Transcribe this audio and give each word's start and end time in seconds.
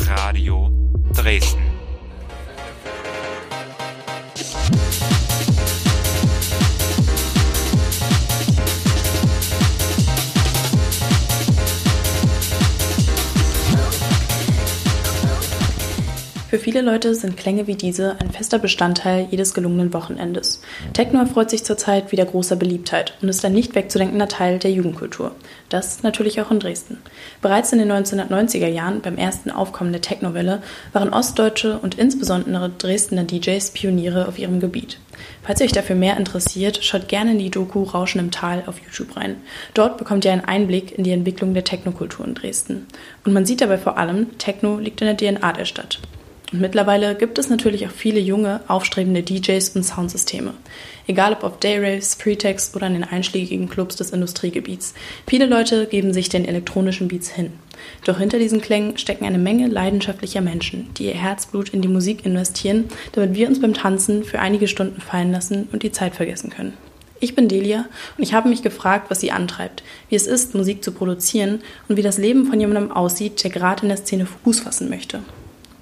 Radio 0.00 0.70
Dresden. 1.12 1.71
Für 16.52 16.58
viele 16.58 16.82
Leute 16.82 17.14
sind 17.14 17.38
Klänge 17.38 17.66
wie 17.66 17.76
diese 17.76 18.20
ein 18.20 18.30
fester 18.30 18.58
Bestandteil 18.58 19.26
jedes 19.30 19.54
gelungenen 19.54 19.94
Wochenendes. 19.94 20.60
Techno 20.92 21.20
erfreut 21.20 21.48
sich 21.48 21.64
zurzeit 21.64 22.12
wieder 22.12 22.26
großer 22.26 22.56
Beliebtheit 22.56 23.14
und 23.22 23.30
ist 23.30 23.42
ein 23.46 23.54
nicht 23.54 23.74
wegzudenkender 23.74 24.28
Teil 24.28 24.58
der 24.58 24.70
Jugendkultur. 24.70 25.34
Das 25.70 26.02
natürlich 26.02 26.42
auch 26.42 26.50
in 26.50 26.60
Dresden. 26.60 26.98
Bereits 27.40 27.72
in 27.72 27.78
den 27.78 27.90
1990er 27.90 28.66
Jahren, 28.66 29.00
beim 29.00 29.16
ersten 29.16 29.50
Aufkommen 29.50 29.92
der 29.92 30.02
Technowelle, 30.02 30.62
waren 30.92 31.14
ostdeutsche 31.14 31.78
und 31.78 31.94
insbesondere 31.94 32.68
Dresdner 32.68 33.24
DJs 33.24 33.70
Pioniere 33.70 34.28
auf 34.28 34.38
ihrem 34.38 34.60
Gebiet. 34.60 34.98
Falls 35.42 35.58
ihr 35.60 35.64
euch 35.64 35.72
dafür 35.72 35.96
mehr 35.96 36.18
interessiert, 36.18 36.84
schaut 36.84 37.08
gerne 37.08 37.30
in 37.30 37.38
die 37.38 37.50
Doku 37.50 37.82
Rauschen 37.82 38.20
im 38.20 38.30
Tal 38.30 38.64
auf 38.66 38.78
YouTube 38.78 39.16
rein. 39.16 39.36
Dort 39.72 39.96
bekommt 39.96 40.26
ihr 40.26 40.32
einen 40.32 40.44
Einblick 40.44 40.98
in 40.98 41.04
die 41.04 41.12
Entwicklung 41.12 41.54
der 41.54 41.64
Technokultur 41.64 42.26
in 42.26 42.34
Dresden. 42.34 42.88
Und 43.24 43.32
man 43.32 43.46
sieht 43.46 43.62
dabei 43.62 43.78
vor 43.78 43.96
allem, 43.96 44.36
Techno 44.36 44.78
liegt 44.78 45.00
in 45.00 45.06
der 45.06 45.16
DNA 45.16 45.54
der 45.54 45.64
Stadt. 45.64 45.98
Und 46.52 46.60
mittlerweile 46.60 47.14
gibt 47.14 47.38
es 47.38 47.48
natürlich 47.48 47.86
auch 47.86 47.90
viele 47.90 48.20
junge, 48.20 48.60
aufstrebende 48.68 49.22
DJs 49.22 49.70
und 49.70 49.84
Soundsysteme. 49.84 50.52
Egal 51.06 51.32
ob 51.32 51.44
auf 51.44 51.58
Dayraves, 51.58 52.16
Pretext 52.16 52.76
oder 52.76 52.86
in 52.86 52.92
den 52.92 53.04
einschlägigen 53.04 53.68
Clubs 53.68 53.96
des 53.96 54.10
Industriegebiets. 54.10 54.92
Viele 55.26 55.46
Leute 55.46 55.86
geben 55.86 56.12
sich 56.12 56.28
den 56.28 56.44
elektronischen 56.44 57.08
Beats 57.08 57.30
hin. 57.30 57.52
Doch 58.04 58.18
hinter 58.18 58.38
diesen 58.38 58.60
Klängen 58.60 58.98
stecken 58.98 59.24
eine 59.24 59.38
Menge 59.38 59.66
leidenschaftlicher 59.66 60.42
Menschen, 60.42 60.92
die 60.94 61.06
ihr 61.06 61.14
Herzblut 61.14 61.70
in 61.70 61.80
die 61.80 61.88
Musik 61.88 62.24
investieren, 62.26 62.84
damit 63.12 63.34
wir 63.34 63.48
uns 63.48 63.60
beim 63.60 63.74
Tanzen 63.74 64.22
für 64.22 64.38
einige 64.38 64.68
Stunden 64.68 65.00
fallen 65.00 65.32
lassen 65.32 65.68
und 65.72 65.82
die 65.82 65.90
Zeit 65.90 66.14
vergessen 66.14 66.50
können. 66.50 66.74
Ich 67.18 67.34
bin 67.34 67.48
Delia 67.48 67.86
und 68.18 68.24
ich 68.24 68.34
habe 68.34 68.48
mich 68.48 68.62
gefragt, 68.62 69.08
was 69.08 69.20
sie 69.20 69.30
antreibt, 69.30 69.82
wie 70.08 70.16
es 70.16 70.26
ist, 70.26 70.54
Musik 70.54 70.84
zu 70.84 70.92
produzieren 70.92 71.60
und 71.88 71.96
wie 71.96 72.02
das 72.02 72.18
Leben 72.18 72.46
von 72.46 72.60
jemandem 72.60 72.90
aussieht, 72.90 73.42
der 73.42 73.50
gerade 73.50 73.84
in 73.84 73.88
der 73.88 73.98
Szene 73.98 74.26
Fuß 74.26 74.60
fassen 74.60 74.90
möchte. 74.90 75.20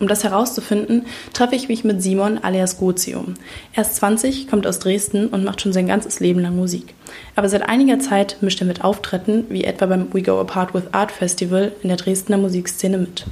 Um 0.00 0.08
das 0.08 0.24
herauszufinden, 0.24 1.04
treffe 1.34 1.54
ich 1.54 1.68
mich 1.68 1.84
mit 1.84 2.02
Simon 2.02 2.38
alias 2.38 2.78
Gozium. 2.78 3.34
Er 3.74 3.82
ist 3.82 3.96
20, 3.96 4.48
kommt 4.48 4.66
aus 4.66 4.78
Dresden 4.78 5.26
und 5.26 5.44
macht 5.44 5.60
schon 5.60 5.74
sein 5.74 5.86
ganzes 5.86 6.20
Leben 6.20 6.40
lang 6.40 6.56
Musik. 6.56 6.94
Aber 7.36 7.50
seit 7.50 7.68
einiger 7.68 7.98
Zeit 7.98 8.38
mischt 8.40 8.62
er 8.62 8.66
mit 8.66 8.82
Auftritten, 8.82 9.44
wie 9.50 9.64
etwa 9.64 9.84
beim 9.86 10.12
We 10.14 10.22
Go 10.22 10.40
Apart 10.40 10.72
with 10.72 10.84
Art 10.92 11.12
Festival, 11.12 11.72
in 11.82 11.88
der 11.88 11.98
Dresdner 11.98 12.38
Musikszene 12.38 12.96
mit. 12.96 13.26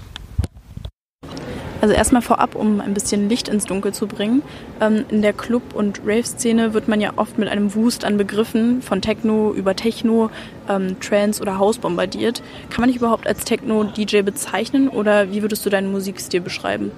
Also 1.80 1.94
erstmal 1.94 2.22
vorab, 2.22 2.56
um 2.56 2.80
ein 2.80 2.92
bisschen 2.92 3.28
Licht 3.28 3.48
ins 3.48 3.64
Dunkel 3.64 3.92
zu 3.92 4.06
bringen. 4.06 4.42
Ähm, 4.80 5.04
in 5.10 5.22
der 5.22 5.32
Club- 5.32 5.74
und 5.74 6.00
Rave-Szene 6.04 6.74
wird 6.74 6.88
man 6.88 7.00
ja 7.00 7.12
oft 7.16 7.38
mit 7.38 7.48
einem 7.48 7.74
Wust 7.74 8.04
an 8.04 8.16
Begriffen 8.16 8.82
von 8.82 9.00
Techno 9.00 9.52
über 9.52 9.76
Techno, 9.76 10.30
ähm, 10.68 10.98
Trance 11.00 11.40
oder 11.40 11.58
House 11.58 11.78
bombardiert. 11.78 12.42
Kann 12.70 12.80
man 12.80 12.88
dich 12.88 12.96
überhaupt 12.96 13.28
als 13.28 13.44
Techno-DJ 13.44 14.22
bezeichnen 14.22 14.88
oder 14.88 15.30
wie 15.30 15.42
würdest 15.42 15.64
du 15.64 15.70
deinen 15.70 15.92
Musikstil 15.92 16.40
beschreiben? 16.40 16.90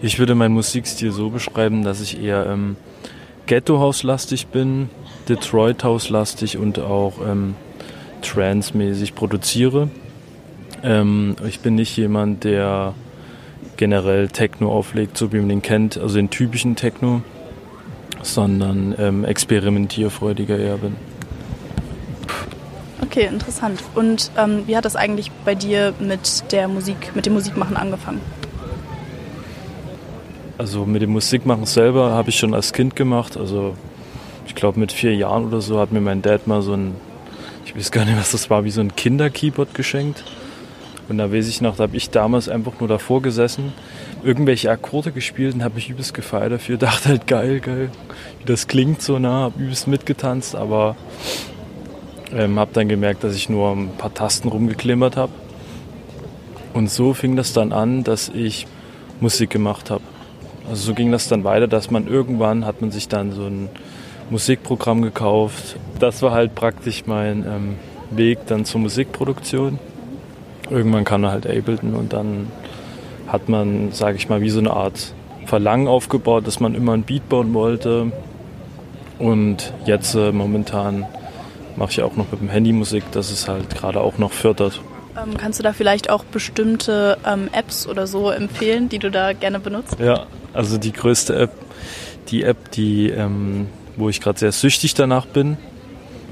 Ich 0.00 0.18
würde 0.18 0.34
meinen 0.34 0.54
Musikstil 0.54 1.12
so 1.12 1.28
beschreiben, 1.28 1.84
dass 1.84 2.00
ich 2.00 2.22
eher 2.22 2.46
ähm, 2.46 2.76
Ghetto-House-lastig 3.46 4.46
bin, 4.46 4.88
Detroit-House-lastig 5.28 6.56
und 6.56 6.78
auch 6.78 7.14
ähm, 7.26 7.54
Trance-mäßig 8.22 9.14
produziere. 9.14 9.88
Ähm, 10.82 11.36
ich 11.46 11.60
bin 11.60 11.74
nicht 11.74 11.96
jemand, 11.96 12.44
der 12.44 12.94
generell 13.80 14.28
Techno 14.28 14.70
auflegt, 14.70 15.16
so 15.16 15.32
wie 15.32 15.38
man 15.38 15.48
den 15.48 15.62
kennt, 15.62 15.96
also 15.96 16.16
den 16.16 16.28
typischen 16.28 16.76
Techno, 16.76 17.22
sondern 18.20 18.94
ähm, 18.98 19.24
experimentierfreudiger 19.24 20.58
eher 20.58 20.76
bin. 20.76 20.96
Okay, 23.02 23.26
interessant. 23.26 23.82
Und 23.94 24.30
ähm, 24.36 24.64
wie 24.66 24.76
hat 24.76 24.84
das 24.84 24.96
eigentlich 24.96 25.30
bei 25.46 25.54
dir 25.54 25.94
mit 25.98 26.52
der 26.52 26.68
Musik, 26.68 27.12
mit 27.14 27.24
dem 27.24 27.32
Musikmachen 27.32 27.74
angefangen? 27.74 28.20
Also 30.58 30.84
mit 30.84 31.00
dem 31.00 31.10
Musikmachen 31.10 31.64
selber 31.64 32.10
habe 32.10 32.28
ich 32.28 32.38
schon 32.38 32.52
als 32.52 32.74
Kind 32.74 32.94
gemacht. 32.94 33.38
Also 33.38 33.76
ich 34.46 34.54
glaube 34.54 34.78
mit 34.78 34.92
vier 34.92 35.16
Jahren 35.16 35.46
oder 35.46 35.62
so 35.62 35.80
hat 35.80 35.90
mir 35.90 36.02
mein 36.02 36.20
Dad 36.20 36.46
mal 36.46 36.60
so 36.60 36.74
ein, 36.74 36.94
ich 37.64 37.74
weiß 37.74 37.90
gar 37.92 38.04
nicht, 38.04 38.18
was 38.18 38.32
das 38.32 38.50
war, 38.50 38.62
wie 38.64 38.70
so 38.70 38.82
ein 38.82 38.94
Kinderkeyboard 38.94 39.72
geschenkt. 39.72 40.22
Und 41.10 41.18
da 41.18 41.32
weiß 41.32 41.48
ich 41.48 41.60
noch, 41.60 41.74
da 41.74 41.82
habe 41.82 41.96
ich 41.96 42.10
damals 42.10 42.48
einfach 42.48 42.78
nur 42.78 42.88
davor 42.88 43.20
gesessen, 43.20 43.72
irgendwelche 44.22 44.70
Akkorde 44.70 45.10
gespielt 45.10 45.54
und 45.54 45.64
habe 45.64 45.74
mich 45.74 45.90
übelst 45.90 46.14
gefeiert 46.14 46.52
dafür. 46.52 46.76
Dachte 46.78 47.08
halt 47.08 47.26
geil, 47.26 47.58
geil, 47.58 47.90
wie 48.38 48.44
das 48.44 48.68
klingt 48.68 49.02
so 49.02 49.18
nah, 49.18 49.42
habe 49.42 49.60
übelst 49.60 49.88
mitgetanzt, 49.88 50.54
aber 50.54 50.94
ähm, 52.32 52.60
habe 52.60 52.70
dann 52.74 52.88
gemerkt, 52.88 53.24
dass 53.24 53.34
ich 53.34 53.48
nur 53.48 53.72
ein 53.72 53.90
paar 53.98 54.14
Tasten 54.14 54.48
rumgeklimmert 54.48 55.16
habe. 55.16 55.32
Und 56.74 56.88
so 56.88 57.12
fing 57.12 57.34
das 57.34 57.52
dann 57.52 57.72
an, 57.72 58.04
dass 58.04 58.28
ich 58.28 58.68
Musik 59.18 59.50
gemacht 59.50 59.90
habe. 59.90 60.04
Also 60.68 60.86
so 60.86 60.94
ging 60.94 61.10
das 61.10 61.26
dann 61.26 61.42
weiter, 61.42 61.66
dass 61.66 61.90
man 61.90 62.06
irgendwann 62.06 62.64
hat 62.64 62.82
man 62.82 62.92
sich 62.92 63.08
dann 63.08 63.32
so 63.32 63.46
ein 63.46 63.68
Musikprogramm 64.30 65.02
gekauft. 65.02 65.76
Das 65.98 66.22
war 66.22 66.30
halt 66.30 66.54
praktisch 66.54 67.02
mein 67.06 67.44
ähm, 67.44 67.74
Weg 68.12 68.46
dann 68.46 68.64
zur 68.64 68.80
Musikproduktion 68.80 69.80
irgendwann 70.70 71.04
kam 71.04 71.24
er 71.24 71.32
halt 71.32 71.46
Ableton 71.46 71.94
und 71.94 72.12
dann 72.12 72.48
hat 73.26 73.48
man, 73.48 73.92
sage 73.92 74.16
ich 74.16 74.28
mal, 74.28 74.40
wie 74.40 74.50
so 74.50 74.58
eine 74.58 74.72
Art 74.72 75.14
Verlangen 75.46 75.88
aufgebaut, 75.88 76.46
dass 76.46 76.60
man 76.60 76.74
immer 76.74 76.92
ein 76.92 77.02
Beat 77.02 77.28
bauen 77.28 77.54
wollte. 77.54 78.12
Und 79.18 79.72
jetzt 79.84 80.14
äh, 80.14 80.32
momentan 80.32 81.06
mache 81.76 81.90
ich 81.90 82.02
auch 82.02 82.16
noch 82.16 82.30
mit 82.30 82.40
dem 82.40 82.48
Handy 82.48 82.72
Musik, 82.72 83.04
das 83.12 83.30
es 83.30 83.48
halt 83.48 83.70
gerade 83.74 84.00
auch 84.00 84.18
noch 84.18 84.32
fördert. 84.32 84.80
Ähm, 85.16 85.36
kannst 85.36 85.58
du 85.58 85.62
da 85.62 85.72
vielleicht 85.72 86.10
auch 86.10 86.24
bestimmte 86.24 87.18
ähm, 87.26 87.48
Apps 87.52 87.86
oder 87.86 88.06
so 88.06 88.30
empfehlen, 88.30 88.88
die 88.88 88.98
du 88.98 89.10
da 89.10 89.32
gerne 89.32 89.58
benutzt? 89.58 89.96
Ja, 89.98 90.26
also 90.52 90.78
die 90.78 90.92
größte 90.92 91.36
App, 91.36 91.52
die 92.28 92.44
App, 92.44 92.70
die, 92.72 93.10
ähm, 93.10 93.68
wo 93.96 94.08
ich 94.08 94.20
gerade 94.20 94.38
sehr 94.38 94.52
süchtig 94.52 94.94
danach 94.94 95.26
bin, 95.26 95.56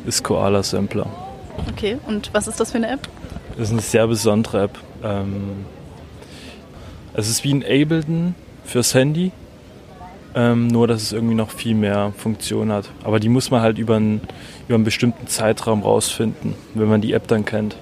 ist 0.06 0.22
Koala 0.22 0.62
Sampler. 0.62 1.06
Okay, 1.70 1.98
und 2.06 2.30
was 2.32 2.46
ist 2.46 2.60
das 2.60 2.70
für 2.70 2.78
eine 2.78 2.90
App? 2.90 3.08
Das 3.58 3.66
ist 3.66 3.72
eine 3.72 3.82
sehr 3.82 4.06
besondere 4.06 4.62
App. 4.62 4.78
Ähm, 5.02 5.66
es 7.14 7.28
ist 7.28 7.42
wie 7.42 7.52
ein 7.52 7.64
Ableton 7.64 8.36
fürs 8.64 8.94
Handy, 8.94 9.32
ähm, 10.36 10.68
nur 10.68 10.86
dass 10.86 11.02
es 11.02 11.12
irgendwie 11.12 11.34
noch 11.34 11.50
viel 11.50 11.74
mehr 11.74 12.12
Funktion 12.16 12.70
hat. 12.70 12.88
Aber 13.02 13.18
die 13.18 13.28
muss 13.28 13.50
man 13.50 13.60
halt 13.60 13.78
über 13.78 13.96
einen, 13.96 14.20
über 14.68 14.76
einen 14.76 14.84
bestimmten 14.84 15.26
Zeitraum 15.26 15.82
rausfinden, 15.82 16.54
wenn 16.74 16.88
man 16.88 17.00
die 17.00 17.12
App 17.12 17.26
dann 17.26 17.44
kennt. 17.44 17.76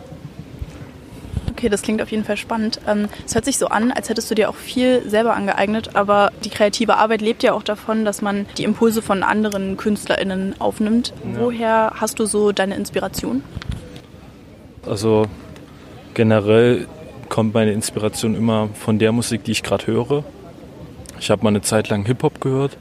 Okay, 1.51 1.69
das 1.69 1.83
klingt 1.83 2.01
auf 2.01 2.11
jeden 2.11 2.25
Fall 2.25 2.39
spannend. 2.39 2.81
Ähm, 2.89 3.11
es 3.27 3.35
hört 3.35 3.45
sich 3.45 3.59
so 3.59 3.67
an, 3.67 3.93
als 3.93 4.09
hättest 4.09 4.31
du 4.31 4.35
dir 4.35 4.49
auch 4.49 4.57
viel 4.57 5.07
selber 5.07 5.35
angeeignet, 5.35 5.91
aber 5.95 6.33
die 6.43 6.51
kreative 6.51 6.97
Arbeit 6.97 7.21
lebt 7.21 7.43
ja 7.43 7.53
auch 7.53 7.63
davon, 7.63 8.07
dass 8.07 8.23
man 8.23 8.47
die 8.57 8.65
Impulse 8.65 9.03
von 9.03 9.23
anderen 9.23 9.77
KünstlerInnen 9.77 10.59
aufnimmt. 10.59 11.13
Ja. 11.35 11.41
Woher 11.41 11.93
hast 11.97 12.19
du 12.19 12.25
so 12.25 12.53
deine 12.53 12.77
Inspiration? 12.77 13.43
Also 14.87 15.27
generell 16.17 16.87
kommt 17.29 17.53
meine 17.53 17.73
Inspiration 17.73 18.35
immer 18.35 18.71
von 18.73 18.99
der 18.99 19.13
Musik, 19.13 19.45
die 19.45 19.53
ich 19.53 19.63
gerade 19.63 19.87
höre. 19.87 20.25
Ich 21.21 21.31
habe 21.31 21.43
mal 21.45 21.51
eine 21.51 21.61
Zeit 21.61 21.91
lang 21.91 22.07
Hip-Hop 22.07 22.41
gehört, 22.41 22.79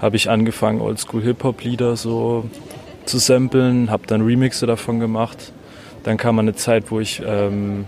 habe 0.00 0.14
ich 0.14 0.30
angefangen, 0.30 0.80
Oldschool-Hip-Hop-Lieder 0.80 1.96
so 1.96 2.48
zu 3.04 3.18
samplen, 3.18 3.90
habe 3.90 4.06
dann 4.06 4.20
Remixe 4.22 4.66
davon 4.66 5.00
gemacht. 5.00 5.52
Dann 6.04 6.16
kam 6.18 6.38
eine 6.38 6.54
Zeit, 6.54 6.92
wo 6.92 7.00
ich 7.00 7.20
ähm, 7.26 7.86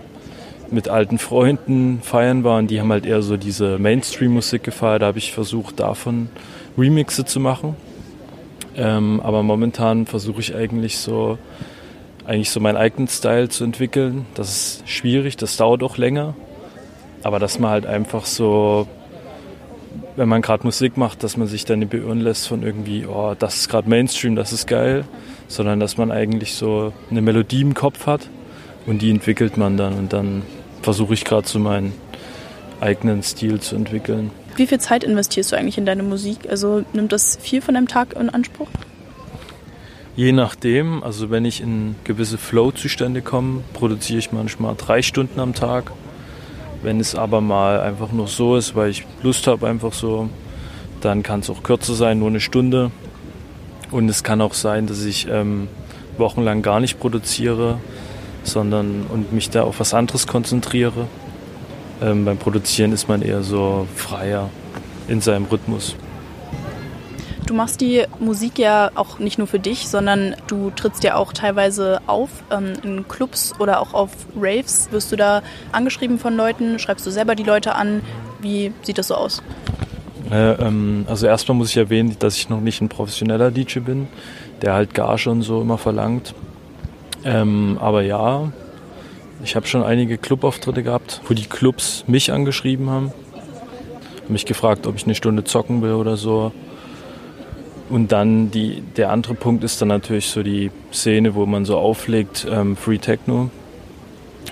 mit 0.72 0.88
alten 0.88 1.18
Freunden 1.18 2.00
feiern 2.02 2.42
war 2.42 2.58
und 2.58 2.68
die 2.68 2.80
haben 2.80 2.90
halt 2.90 3.06
eher 3.06 3.22
so 3.22 3.36
diese 3.36 3.78
Mainstream-Musik 3.78 4.64
gefeiert. 4.64 5.02
Da 5.02 5.06
habe 5.06 5.18
ich 5.18 5.32
versucht, 5.32 5.78
davon 5.78 6.30
Remixe 6.76 7.24
zu 7.24 7.38
machen. 7.38 7.76
Ähm, 8.76 9.20
aber 9.22 9.44
momentan 9.44 10.06
versuche 10.06 10.40
ich 10.40 10.54
eigentlich 10.54 10.98
so 10.98 11.38
eigentlich 12.30 12.50
so 12.50 12.60
meinen 12.60 12.76
eigenen 12.76 13.08
Style 13.08 13.48
zu 13.48 13.64
entwickeln. 13.64 14.24
Das 14.34 14.50
ist 14.50 14.88
schwierig, 14.88 15.36
das 15.36 15.56
dauert 15.56 15.82
auch 15.82 15.96
länger. 15.96 16.34
Aber 17.24 17.40
dass 17.40 17.58
man 17.58 17.72
halt 17.72 17.86
einfach 17.86 18.24
so, 18.24 18.86
wenn 20.14 20.28
man 20.28 20.40
gerade 20.40 20.62
Musik 20.62 20.96
macht, 20.96 21.24
dass 21.24 21.36
man 21.36 21.48
sich 21.48 21.64
dann 21.64 21.80
nicht 21.80 21.90
beirren 21.90 22.20
lässt 22.20 22.46
von 22.46 22.62
irgendwie, 22.62 23.04
oh, 23.04 23.34
das 23.36 23.56
ist 23.56 23.68
gerade 23.68 23.88
Mainstream, 23.88 24.36
das 24.36 24.52
ist 24.52 24.68
geil, 24.68 25.04
sondern 25.48 25.80
dass 25.80 25.96
man 25.96 26.12
eigentlich 26.12 26.54
so 26.54 26.92
eine 27.10 27.20
Melodie 27.20 27.62
im 27.62 27.74
Kopf 27.74 28.06
hat 28.06 28.28
und 28.86 29.02
die 29.02 29.10
entwickelt 29.10 29.56
man 29.56 29.76
dann 29.76 29.94
und 29.94 30.12
dann 30.12 30.42
versuche 30.82 31.14
ich 31.14 31.24
gerade 31.24 31.48
so 31.48 31.58
meinen 31.58 31.92
eigenen 32.80 33.24
Stil 33.24 33.58
zu 33.58 33.74
entwickeln. 33.74 34.30
Wie 34.54 34.68
viel 34.68 34.78
Zeit 34.78 35.02
investierst 35.02 35.50
du 35.50 35.56
eigentlich 35.56 35.78
in 35.78 35.84
deine 35.84 36.04
Musik? 36.04 36.48
Also 36.48 36.84
nimmt 36.92 37.10
das 37.10 37.38
viel 37.42 37.60
von 37.60 37.74
deinem 37.74 37.88
Tag 37.88 38.14
in 38.14 38.30
Anspruch? 38.30 38.68
Je 40.16 40.32
nachdem, 40.32 41.02
also 41.02 41.30
wenn 41.30 41.44
ich 41.44 41.60
in 41.60 41.94
gewisse 42.04 42.36
Flow-Zustände 42.36 43.22
komme, 43.22 43.62
produziere 43.72 44.18
ich 44.18 44.32
manchmal 44.32 44.74
drei 44.76 45.02
Stunden 45.02 45.38
am 45.38 45.54
Tag. 45.54 45.92
Wenn 46.82 46.98
es 46.98 47.14
aber 47.14 47.40
mal 47.40 47.80
einfach 47.80 48.10
nur 48.10 48.26
so 48.26 48.56
ist, 48.56 48.74
weil 48.74 48.90
ich 48.90 49.06
Lust 49.22 49.46
habe, 49.46 49.68
einfach 49.68 49.92
so, 49.92 50.28
dann 51.00 51.22
kann 51.22 51.40
es 51.40 51.50
auch 51.50 51.62
kürzer 51.62 51.94
sein, 51.94 52.18
nur 52.18 52.28
eine 52.28 52.40
Stunde. 52.40 52.90
Und 53.90 54.08
es 54.08 54.24
kann 54.24 54.40
auch 54.40 54.54
sein, 54.54 54.86
dass 54.86 55.04
ich 55.04 55.28
ähm, 55.30 55.68
wochenlang 56.18 56.62
gar 56.62 56.80
nicht 56.80 56.98
produziere, 56.98 57.78
sondern 58.42 59.06
und 59.08 59.32
mich 59.32 59.50
da 59.50 59.62
auf 59.62 59.80
was 59.80 59.94
anderes 59.94 60.26
konzentriere. 60.26 61.06
Ähm, 62.02 62.24
beim 62.24 62.38
Produzieren 62.38 62.92
ist 62.92 63.08
man 63.08 63.22
eher 63.22 63.42
so 63.42 63.86
freier 63.94 64.48
in 65.06 65.20
seinem 65.20 65.44
Rhythmus. 65.44 65.96
Du 67.50 67.56
machst 67.56 67.80
die 67.80 68.04
Musik 68.20 68.60
ja 68.60 68.92
auch 68.94 69.18
nicht 69.18 69.36
nur 69.38 69.48
für 69.48 69.58
dich, 69.58 69.88
sondern 69.88 70.36
du 70.46 70.70
trittst 70.70 71.02
ja 71.02 71.16
auch 71.16 71.32
teilweise 71.32 72.00
auf 72.06 72.30
ähm, 72.52 72.74
in 72.84 73.08
Clubs 73.08 73.54
oder 73.58 73.80
auch 73.80 73.92
auf 73.92 74.12
Raves. 74.40 74.86
Wirst 74.92 75.10
du 75.10 75.16
da 75.16 75.42
angeschrieben 75.72 76.20
von 76.20 76.36
Leuten? 76.36 76.78
Schreibst 76.78 77.04
du 77.08 77.10
selber 77.10 77.34
die 77.34 77.42
Leute 77.42 77.74
an? 77.74 78.02
Wie 78.40 78.72
sieht 78.82 78.98
das 78.98 79.08
so 79.08 79.16
aus? 79.16 79.42
Äh, 80.30 80.52
ähm, 80.64 81.06
also 81.08 81.26
erstmal 81.26 81.58
muss 81.58 81.70
ich 81.70 81.76
erwähnen, 81.76 82.14
dass 82.20 82.36
ich 82.36 82.48
noch 82.50 82.60
nicht 82.60 82.82
ein 82.82 82.88
professioneller 82.88 83.50
DJ 83.50 83.80
bin, 83.80 84.06
der 84.62 84.74
halt 84.74 84.94
Gage 84.94 85.28
und 85.28 85.42
so 85.42 85.60
immer 85.60 85.76
verlangt. 85.76 86.36
Ähm, 87.24 87.78
aber 87.80 88.02
ja, 88.02 88.52
ich 89.42 89.56
habe 89.56 89.66
schon 89.66 89.82
einige 89.82 90.18
Clubauftritte 90.18 90.84
gehabt, 90.84 91.20
wo 91.26 91.34
die 91.34 91.46
Clubs 91.46 92.04
mich 92.06 92.32
angeschrieben 92.32 92.90
haben, 92.90 93.12
mich 94.28 94.46
gefragt, 94.46 94.86
ob 94.86 94.94
ich 94.94 95.02
eine 95.02 95.16
Stunde 95.16 95.42
zocken 95.42 95.82
will 95.82 95.94
oder 95.94 96.16
so. 96.16 96.52
Und 97.90 98.12
dann 98.12 98.52
die, 98.52 98.82
der 98.96 99.10
andere 99.10 99.34
Punkt 99.34 99.64
ist 99.64 99.82
dann 99.82 99.88
natürlich 99.88 100.28
so 100.28 100.44
die 100.44 100.70
Szene, 100.92 101.34
wo 101.34 101.44
man 101.44 101.64
so 101.64 101.76
auflegt, 101.76 102.46
ähm, 102.48 102.76
Free 102.76 102.98
Techno, 102.98 103.50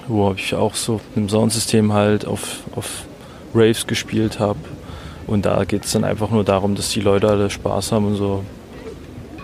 wo 0.09 0.33
ich 0.37 0.55
auch 0.57 0.75
so 0.75 0.95
mit 1.15 1.17
dem 1.17 1.29
Soundsystem 1.29 1.93
halt 1.93 2.27
auf, 2.27 2.65
auf 2.75 3.05
Raves 3.55 3.87
gespielt 3.87 4.41
habe. 4.41 4.59
Und 5.29 5.47
da 5.47 5.63
geht 5.65 5.85
es 5.85 5.93
dann 5.93 6.03
einfach 6.03 6.31
nur 6.31 6.43
darum, 6.43 6.75
dass 6.75 6.91
die 6.91 7.01
Leute 7.01 7.29
alle 7.29 7.49
Spaß 7.49 7.93
haben 7.93 8.07
und 8.07 8.17
so 8.17 8.43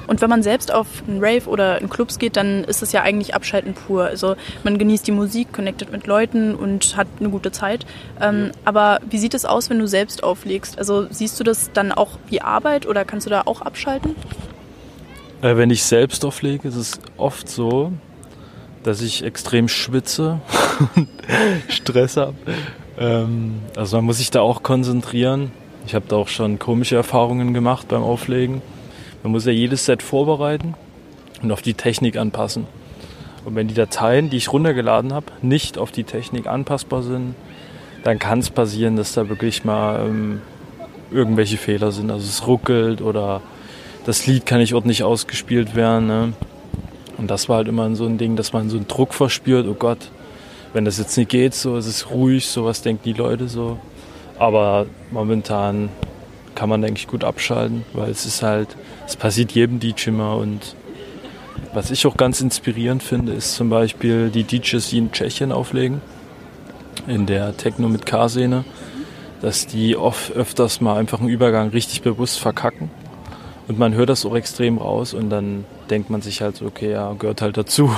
und 0.07 0.21
wenn 0.21 0.31
man 0.31 0.43
selbst 0.43 0.73
auf 0.73 0.87
einen 1.07 1.23
Rave 1.23 1.49
oder 1.49 1.81
in 1.81 1.89
Clubs 1.89 2.19
geht, 2.19 2.37
dann 2.37 2.65
ist 2.65 2.83
es 2.83 2.93
ja 2.93 3.03
eigentlich 3.03 3.35
Abschalten 3.35 3.75
pur. 3.75 4.05
Also 4.05 4.37
man 4.63 4.79
genießt 4.79 5.07
die 5.07 5.13
Musik, 5.13 5.53
connectet 5.53 5.93
mit 5.93 6.07
Leuten 6.07 6.55
und 6.55 6.97
hat 6.97 7.07
eine 7.21 7.31
gute 7.31 7.53
Zeit. 7.53 7.87
Ähm, 8.21 8.53
aber 8.65 9.01
wie 9.09 9.19
sieht 9.19 9.35
es 9.35 9.45
aus, 9.45 9.71
wenn 9.71 9.79
du 9.79 9.87
selbst 9.87 10.23
auflegst? 10.23 10.79
Also 10.79 11.07
siehst 11.11 11.39
du 11.41 11.45
das 11.45 11.71
dann 11.73 11.93
auch 11.93 12.19
wie 12.29 12.41
Arbeit 12.41 12.87
oder 12.87 13.05
kannst 13.05 13.27
du 13.27 13.31
da 13.31 13.43
auch 13.45 13.63
abschalten? 13.63 14.15
Äh, 15.43 15.57
wenn 15.57 15.71
ich 15.71 15.85
selbst 15.85 16.25
auflege, 16.25 16.69
ist 16.69 16.77
es 16.77 17.01
oft 17.17 17.49
so, 17.49 17.93
dass 18.83 19.01
ich 19.01 19.25
extrem 19.25 19.69
schwitze 19.69 20.41
und 20.97 21.09
Stress 21.69 22.17
habe. 22.17 22.35
Ähm, 22.99 23.61
also 23.77 23.97
man 23.97 24.07
muss 24.07 24.19
sich 24.19 24.31
da 24.31 24.41
auch 24.41 24.63
konzentrieren. 24.63 25.53
Ich 25.87 25.95
habe 25.95 26.07
da 26.09 26.17
auch 26.17 26.29
schon 26.29 26.59
komische 26.59 26.97
Erfahrungen 26.97 27.53
gemacht 27.53 27.89
beim 27.89 28.03
Auflegen. 28.03 28.63
Man 29.25 29.33
muss 29.33 29.47
ja 29.47 29.53
jedes 29.53 29.87
Set 29.87 30.03
vorbereiten 30.03 30.75
und 31.43 31.51
auf 31.51 31.63
die 31.63 31.73
Technik 31.73 32.19
anpassen. 32.19 32.67
Und 33.47 33.55
wenn 33.55 33.69
die 33.69 33.75
Dateien, 33.75 34.29
die 34.29 34.37
ich 34.37 34.53
runtergeladen 34.53 35.15
habe, 35.15 35.27
nicht 35.41 35.79
auf 35.79 35.91
die 35.91 36.05
Technik 36.05 36.47
anpassbar 36.47 37.03
sind, 37.03 37.35
dann 38.03 38.19
kann 38.19 38.41
es 38.41 38.51
passieren, 38.51 38.97
dass 38.97 39.15
da 39.15 39.31
wirklich 39.31 39.65
mal 39.65 40.05
ähm, 40.07 40.43
irgendwelche 41.11 41.57
Fehler 41.57 41.91
sind. 41.91 42.11
Also 42.11 42.27
es 42.27 42.47
ruckelt 42.47 43.01
oder 43.01 43.41
das 44.05 44.27
Lied 44.27 44.45
kann 44.45 44.59
nicht 44.59 44.75
ordentlich 44.75 45.03
ausgespielt 45.05 45.75
werden. 45.75 46.07
Ne? 46.07 46.33
Und 47.17 47.31
das 47.31 47.49
war 47.49 47.57
halt 47.57 47.69
immer 47.69 47.95
so 47.97 48.05
ein 48.05 48.19
Ding, 48.19 48.37
dass 48.37 48.53
man 48.53 48.69
so 48.69 48.77
einen 48.77 48.89
Druck 48.89 49.15
verspürt, 49.15 49.67
oh 49.67 49.75
Gott, 49.75 50.11
wenn 50.75 50.85
das 50.85 50.99
jetzt 50.99 51.17
nicht 51.17 51.31
geht, 51.31 51.55
so 51.55 51.79
es 51.79 51.87
ist 51.87 52.11
ruhig, 52.11 52.47
so 52.47 52.67
was 52.67 52.83
denken 52.83 53.05
die 53.07 53.15
Leute 53.15 53.49
so. 53.49 53.79
Aber 54.39 54.85
momentan 55.11 55.89
kann 56.55 56.69
man, 56.69 56.83
denke 56.83 56.99
ich, 56.99 57.07
gut 57.07 57.25
abschalten, 57.25 57.85
weil 57.93 58.11
es 58.11 58.27
ist 58.27 58.43
halt, 58.43 58.77
es 59.07 59.17
passiert 59.17 59.53
jedem 59.53 59.81
DJ 59.81 60.11
mal 60.11 60.35
und 60.35 60.77
was 61.73 61.91
ich 61.91 62.07
auch 62.07 62.17
ganz 62.17 62.41
inspirierend 62.41 63.03
finde, 63.03 63.33
ist 63.33 63.55
zum 63.55 63.69
Beispiel 63.69 64.31
die 64.31 64.45
DJs, 64.45 64.89
die 64.91 64.99
in 64.99 65.13
Tschechien 65.13 65.53
auflegen, 65.53 66.01
in 67.07 67.27
der 67.27 67.57
Techno 67.57 67.89
mit 67.89 68.07
K-Szene, 68.07 68.65
dass 69.41 69.67
die 69.67 69.97
oft 69.97 70.33
öfters 70.33 70.81
mal 70.81 70.97
einfach 70.97 71.21
einen 71.21 71.29
Übergang 71.29 71.71
richtig 71.71 72.03
bewusst 72.03 72.39
verkacken. 72.39 72.91
Und 73.67 73.79
man 73.79 73.95
hört 73.95 74.09
das 74.09 74.25
auch 74.25 74.37
extrem 74.37 74.79
raus 74.79 75.15
und 75.15 75.31
dann 75.31 75.65
denkt 75.91 76.11
man 76.11 76.23
sich 76.23 76.43
halt 76.43 76.57
so, 76.57 76.67
okay, 76.67 76.93
ja, 76.93 77.13
gehört 77.15 77.43
halt 77.43 77.57
dazu. 77.57 77.91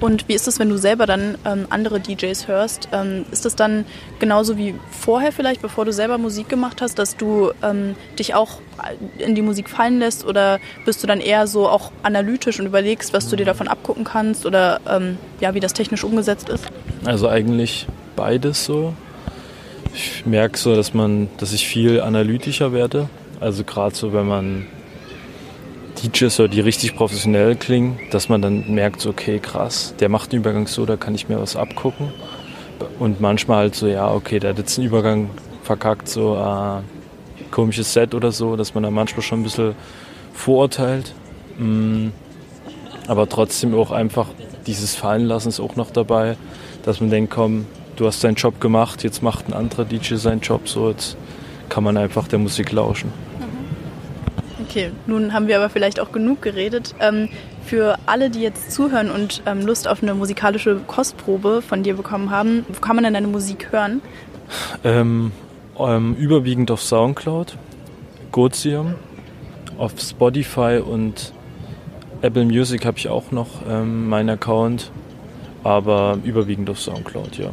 Und 0.00 0.28
wie 0.28 0.34
ist 0.34 0.48
es, 0.48 0.58
wenn 0.58 0.68
du 0.68 0.76
selber 0.76 1.06
dann 1.06 1.38
ähm, 1.44 1.66
andere 1.70 2.00
DJs 2.00 2.48
hörst? 2.48 2.88
Ähm, 2.92 3.24
ist 3.30 3.44
das 3.44 3.56
dann 3.56 3.84
genauso 4.18 4.56
wie 4.56 4.74
vorher 4.90 5.32
vielleicht, 5.32 5.62
bevor 5.62 5.84
du 5.84 5.92
selber 5.92 6.18
Musik 6.18 6.48
gemacht 6.48 6.80
hast, 6.82 6.98
dass 6.98 7.16
du 7.16 7.52
ähm, 7.62 7.94
dich 8.18 8.34
auch 8.34 8.60
in 9.18 9.34
die 9.34 9.42
Musik 9.42 9.70
fallen 9.70 9.98
lässt 9.98 10.24
oder 10.24 10.58
bist 10.84 11.02
du 11.02 11.06
dann 11.06 11.20
eher 11.20 11.46
so 11.46 11.68
auch 11.68 11.92
analytisch 12.02 12.58
und 12.60 12.66
überlegst, 12.66 13.12
was 13.12 13.28
du 13.28 13.36
dir 13.36 13.46
davon 13.46 13.68
abgucken 13.68 14.04
kannst 14.04 14.46
oder 14.46 14.80
ähm, 14.88 15.16
ja, 15.40 15.54
wie 15.54 15.60
das 15.60 15.72
technisch 15.72 16.04
umgesetzt 16.04 16.48
ist? 16.48 16.66
Also 17.04 17.28
eigentlich 17.28 17.86
beides 18.16 18.64
so. 18.64 18.94
Ich 19.94 20.26
merke 20.26 20.58
so, 20.58 20.74
dass 20.74 20.92
man, 20.92 21.28
dass 21.38 21.52
ich 21.52 21.68
viel 21.68 22.00
analytischer 22.00 22.72
werde. 22.72 23.08
Also 23.40 23.62
gerade 23.62 23.94
so, 23.94 24.12
wenn 24.12 24.26
man 24.26 24.66
DJs, 26.04 26.42
die 26.50 26.60
richtig 26.60 26.96
professionell 26.96 27.56
klingen, 27.56 27.98
dass 28.10 28.28
man 28.28 28.42
dann 28.42 28.74
merkt, 28.74 29.04
okay, 29.06 29.38
krass, 29.38 29.94
der 30.00 30.08
macht 30.08 30.32
den 30.32 30.40
Übergang 30.40 30.66
so, 30.66 30.84
da 30.84 30.96
kann 30.96 31.14
ich 31.14 31.28
mir 31.28 31.40
was 31.40 31.56
abgucken. 31.56 32.12
Und 32.98 33.20
manchmal 33.20 33.58
halt 33.58 33.74
so, 33.74 33.86
ja, 33.86 34.12
okay, 34.12 34.38
der 34.38 34.50
hat 34.50 34.58
jetzt 34.58 34.78
einen 34.78 34.86
Übergang 34.86 35.30
verkackt, 35.62 36.08
so 36.08 36.36
äh, 36.36 36.82
komisches 37.50 37.92
Set 37.92 38.14
oder 38.14 38.32
so, 38.32 38.56
dass 38.56 38.74
man 38.74 38.82
da 38.82 38.90
manchmal 38.90 39.22
schon 39.22 39.40
ein 39.40 39.44
bisschen 39.44 39.74
vorurteilt. 40.32 41.14
Mm, 41.58 42.08
aber 43.06 43.28
trotzdem 43.28 43.74
auch 43.74 43.90
einfach 43.90 44.28
dieses 44.66 44.94
Fallenlassen 44.94 45.50
ist 45.50 45.60
auch 45.60 45.76
noch 45.76 45.90
dabei, 45.90 46.36
dass 46.84 47.00
man 47.00 47.10
denkt, 47.10 47.32
komm, 47.32 47.66
du 47.96 48.06
hast 48.06 48.22
deinen 48.24 48.34
Job 48.34 48.60
gemacht, 48.60 49.04
jetzt 49.04 49.22
macht 49.22 49.48
ein 49.48 49.52
anderer 49.52 49.84
DJ 49.84 50.16
seinen 50.16 50.40
Job, 50.40 50.68
so 50.68 50.90
jetzt 50.90 51.16
kann 51.68 51.84
man 51.84 51.96
einfach 51.96 52.28
der 52.28 52.38
Musik 52.38 52.72
lauschen. 52.72 53.12
Okay, 54.74 54.90
nun 55.06 55.32
haben 55.32 55.46
wir 55.46 55.56
aber 55.56 55.70
vielleicht 55.70 56.00
auch 56.00 56.10
genug 56.10 56.42
geredet. 56.42 56.96
Ähm, 56.98 57.28
für 57.64 57.96
alle, 58.06 58.28
die 58.28 58.40
jetzt 58.40 58.72
zuhören 58.72 59.08
und 59.08 59.40
ähm, 59.46 59.60
Lust 59.64 59.86
auf 59.86 60.02
eine 60.02 60.14
musikalische 60.14 60.80
Kostprobe 60.88 61.62
von 61.62 61.84
dir 61.84 61.94
bekommen 61.94 62.30
haben, 62.30 62.66
wo 62.68 62.80
kann 62.80 62.96
man 62.96 63.04
denn 63.04 63.14
deine 63.14 63.28
Musik 63.28 63.70
hören? 63.70 64.02
Ähm, 64.82 65.30
ähm 65.78 66.16
überwiegend 66.16 66.72
auf 66.72 66.82
Soundcloud, 66.82 67.56
Gozium, 68.32 68.94
auf 69.78 69.92
Spotify 70.00 70.82
und 70.84 71.32
Apple 72.22 72.44
Music 72.44 72.84
habe 72.84 72.98
ich 72.98 73.08
auch 73.08 73.30
noch 73.30 73.50
ähm, 73.68 74.08
meinen 74.08 74.30
Account, 74.30 74.90
aber 75.62 76.18
überwiegend 76.24 76.68
auf 76.68 76.80
Soundcloud, 76.80 77.38
ja. 77.38 77.52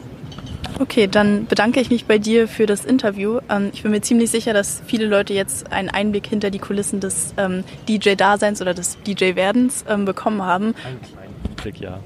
Okay, 0.82 1.06
dann 1.06 1.46
bedanke 1.46 1.80
ich 1.80 1.92
mich 1.92 2.06
bei 2.06 2.18
dir 2.18 2.48
für 2.48 2.66
das 2.66 2.86
Interview. 2.86 3.40
Ähm, 3.50 3.70
ich 3.72 3.84
bin 3.84 3.92
mir 3.92 4.02
ziemlich 4.02 4.32
sicher, 4.32 4.52
dass 4.52 4.82
viele 4.88 5.06
Leute 5.06 5.32
jetzt 5.32 5.72
einen 5.72 5.90
Einblick 5.90 6.26
hinter 6.26 6.50
die 6.50 6.58
Kulissen 6.58 7.00
des 7.00 7.36
ähm, 7.38 7.64
DJ-Daseins 7.88 8.64
oder 8.64 8.74
des 8.74 8.98
DJ-Werdens 9.06 9.86
ähm, 9.88 10.06
bekommen 10.06 10.42
haben. 10.42 10.74
Ein 10.84 11.00
kleinen 11.00 11.36
Blick, 11.56 11.80
ja. 11.80 12.00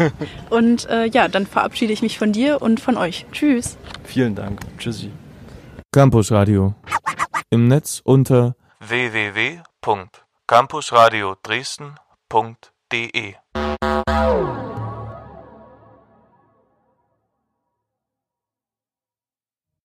und 0.50 0.86
äh, 0.90 1.06
ja, 1.06 1.28
dann 1.28 1.46
verabschiede 1.46 1.94
ich 1.94 2.02
mich 2.02 2.18
von 2.18 2.32
dir 2.32 2.60
und 2.60 2.80
von 2.80 2.98
euch. 2.98 3.24
Tschüss. 3.32 3.78
Vielen 4.04 4.34
Dank. 4.34 4.60
Tschüssi. 4.76 5.10
Campus 5.90 6.30
Radio. 6.30 6.74
Im 7.48 7.66
Netz 7.66 8.02
unter 8.04 8.56
www.campusradio 8.80 11.34
Dresden.de 11.42 13.36